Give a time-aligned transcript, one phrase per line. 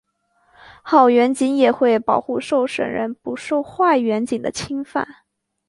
[0.81, 5.07] 好员警也会保护受审者不受坏员警的侵犯。